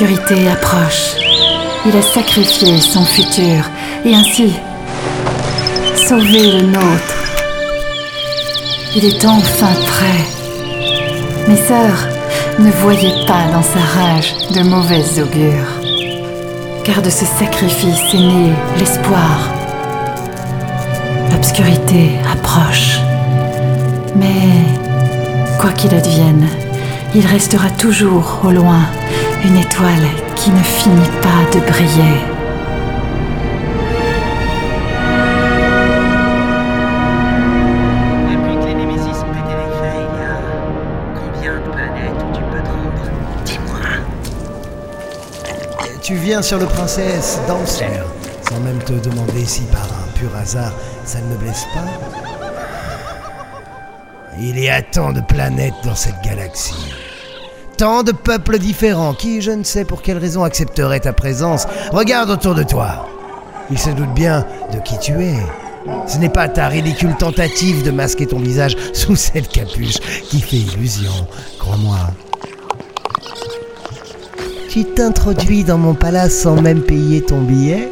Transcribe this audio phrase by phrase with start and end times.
[0.00, 1.14] L'obscurité approche.
[1.84, 3.68] Il a sacrifié son futur
[4.06, 4.54] et ainsi
[5.94, 7.16] sauvé le nôtre.
[8.96, 10.24] Il est enfin prêt.
[11.48, 12.08] Mes sœurs,
[12.58, 15.68] ne voyez pas dans sa rage de mauvais augures.
[16.82, 19.50] Car de ce sacrifice est né l'espoir.
[21.30, 23.00] L'obscurité approche.
[24.16, 24.64] Mais,
[25.60, 26.46] quoi qu'il advienne,
[27.14, 28.86] il restera toujours au loin
[29.44, 32.20] une étoile qui ne finit pas de briller.
[38.28, 40.40] Depuis que les Némésis ont pété les feuilles, il y a
[41.14, 43.10] combien de planètes où tu peux te rendre
[43.44, 43.80] Dis-moi.
[46.02, 48.04] Tu viens sur le princesse Dancer,
[48.48, 50.72] sans même te demander si par un pur hasard
[51.04, 51.86] ça ne me blesse pas?
[54.38, 56.94] Il y a tant de planètes dans cette galaxie.
[57.80, 61.66] Tant de peuples différents qui, je ne sais pour quelle raison, accepteraient ta présence.
[61.92, 63.08] Regarde autour de toi.
[63.70, 65.38] Ils se doutent bien de qui tu es.
[66.06, 69.96] Ce n'est pas ta ridicule tentative de masquer ton visage sous cette capuche
[70.28, 71.26] qui fait illusion,
[71.58, 71.96] crois-moi.
[74.68, 77.88] Tu t'introduis dans mon palace sans même payer ton billet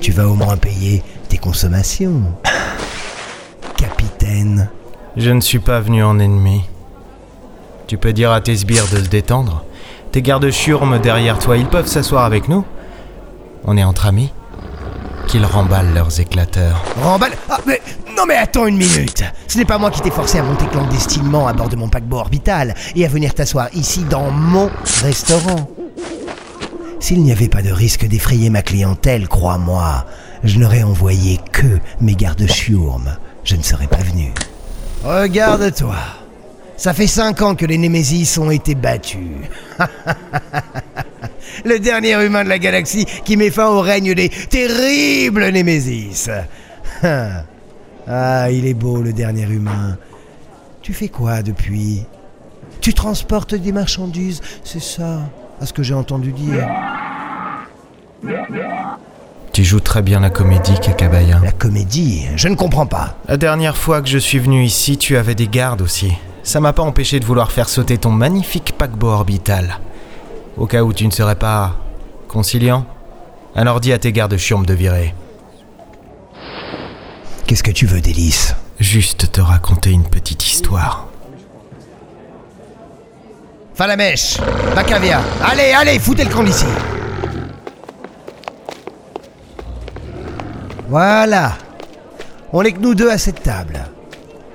[0.00, 2.22] Tu vas au moins payer tes consommations.
[3.76, 4.70] Capitaine.
[5.14, 6.62] Je ne suis pas venu en ennemi.
[7.90, 9.64] Tu peux dire à tes sbires de se détendre.
[10.12, 12.64] Tes gardes churmes derrière toi, ils peuvent s'asseoir avec nous.
[13.64, 14.32] On est entre amis.
[15.26, 16.84] Qu'ils remballent leurs éclateurs.
[17.02, 17.82] Remballe Ah, mais
[18.16, 21.48] non, mais attends une minute Ce n'est pas moi qui t'ai forcé à monter clandestinement
[21.48, 24.70] à bord de mon paquebot orbital et à venir t'asseoir ici dans mon
[25.02, 25.68] restaurant.
[27.00, 30.06] S'il n'y avait pas de risque d'effrayer ma clientèle, crois-moi,
[30.44, 33.16] je n'aurais envoyé que mes gardes chiourmes.
[33.42, 34.32] Je ne serais pas venu.
[35.02, 35.96] Regarde-toi.
[36.80, 39.36] Ça fait cinq ans que les Némésis ont été battus.
[41.66, 46.30] Le dernier humain de la galaxie qui met fin au règne des terribles Némésis.
[47.02, 49.98] ah, il est beau le dernier humain.
[50.80, 52.06] Tu fais quoi depuis?
[52.80, 55.28] Tu transportes des marchandises, c'est ça,
[55.60, 56.66] à ce que j'ai entendu dire.
[59.52, 61.40] Tu joues très bien la comédie, Kakabaya.
[61.44, 63.18] La comédie, je ne comprends pas.
[63.28, 66.14] La dernière fois que je suis venu ici, tu avais des gardes aussi.
[66.42, 69.78] Ça m'a pas empêché de vouloir faire sauter ton magnifique paquebot orbital.
[70.56, 71.76] Au cas où tu ne serais pas
[72.28, 72.86] conciliant.
[73.54, 75.14] Alors dis à tes gardes chiourmes de virer.
[77.46, 78.54] Qu'est-ce que tu veux, Délice?
[78.78, 81.08] Juste te raconter une petite histoire.
[83.74, 84.36] Falamèche
[84.74, 86.66] Bacavia Allez, allez, foutez le camp d'ici
[90.88, 91.54] Voilà
[92.52, 93.80] On est que nous deux à cette table.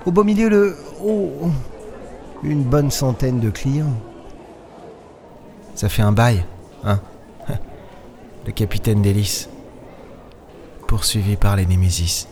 [0.06, 0.78] Au beau milieu, le...
[1.04, 1.52] Oh,
[2.46, 3.94] une bonne centaine de clients.
[5.74, 6.46] Ça fait un bail,
[6.84, 7.00] hein
[8.46, 9.50] Le capitaine d'hélice.
[10.88, 12.28] Poursuivi par les Némésis.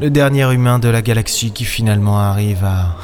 [0.00, 2.96] Le dernier humain de la galaxie qui finalement arrive à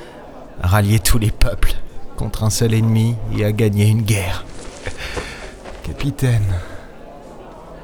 [0.62, 1.74] rallier tous les peuples
[2.16, 4.44] contre un seul ennemi et à gagner une guerre.
[5.82, 6.54] Capitaine.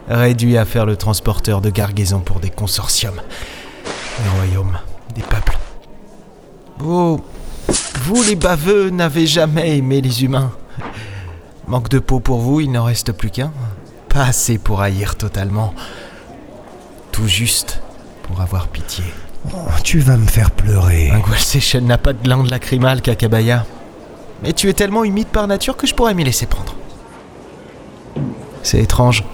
[0.08, 3.20] Réduit à faire le transporteur de gargaison pour des consortiums.
[4.22, 4.78] Des royaumes,
[5.14, 5.58] des peuples.
[6.78, 7.20] Vous,
[8.02, 10.52] vous les baveux, n'avez jamais aimé les humains.
[11.66, 13.52] Manque de peau pour vous, il n'en reste plus qu'un.
[14.08, 15.74] Pas assez pour haïr totalement.
[17.12, 17.82] Tout juste
[18.22, 19.04] pour avoir pitié.
[19.52, 21.10] Oh, tu vas me faire pleurer.
[21.10, 23.66] Un Seychelles n'a pas de glande lacrymale, Kakabaya.
[24.42, 26.74] Mais tu es tellement humide par nature que je pourrais m'y laisser prendre.
[28.62, 29.24] C'est étrange.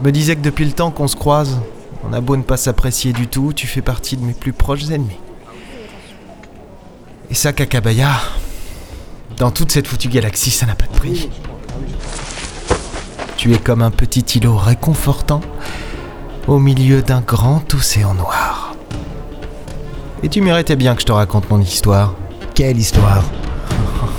[0.00, 1.60] Je me disais que depuis le temps qu'on se croise,
[2.08, 4.90] on a beau ne pas s'apprécier du tout, tu fais partie de mes plus proches
[4.90, 5.18] ennemis.
[7.30, 8.10] Et ça, Kakabaya,
[9.38, 11.28] dans toute cette foutue galaxie, ça n'a pas de prix.
[13.36, 15.40] Tu es comme un petit îlot réconfortant
[16.46, 18.74] au milieu d'un grand océan noir.
[20.22, 22.14] Et tu méritais bien que je te raconte mon histoire.
[22.54, 23.24] Quelle histoire?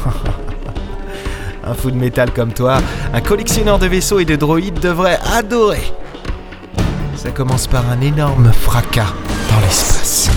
[1.63, 2.77] Un fou de métal comme toi,
[3.11, 5.91] un collectionneur de vaisseaux et de droïdes devrait adorer.
[7.15, 9.15] Ça commence par un énorme fracas
[9.49, 10.29] dans l'espace.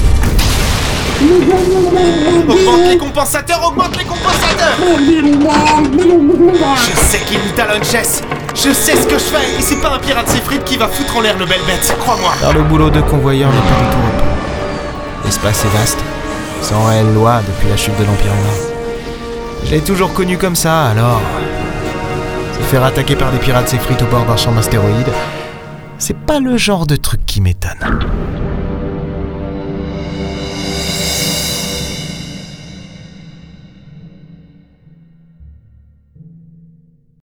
[1.20, 4.76] Augmente les compensateurs, augmente les compensateurs.
[6.76, 8.22] Je sais qu'il me talonne, Jess
[8.54, 9.58] Je sais ce que je fais.
[9.58, 12.30] Et c'est pas un pirate frites qui va foutre en l'air nos belles bêtes, crois-moi.
[12.40, 14.24] Car le boulot de convoyeur n'est pas du tout repos.
[15.24, 15.98] L'espace est vaste,
[16.62, 18.68] sans réelle loi depuis la chute de l'Empire humain.
[19.64, 21.20] Je l'ai toujours connu comme ça, alors...
[22.54, 25.12] Se faire attaquer par des pirates frites au bord d'un champ d'astéroïdes,
[25.98, 27.98] c'est pas le genre de truc qui m'étonne.